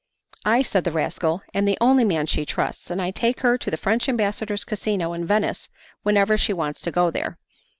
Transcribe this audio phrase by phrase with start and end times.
[0.45, 3.69] 'I,' said the rascal, 'am the only man she trusts, and I take her to
[3.69, 5.69] the French ambassador's casino in Venice
[6.01, 7.37] whenever she wants to go there.